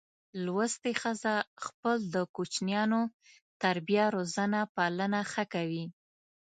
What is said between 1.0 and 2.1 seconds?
ښځه خپل